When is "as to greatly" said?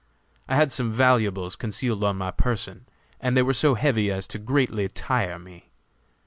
4.11-4.87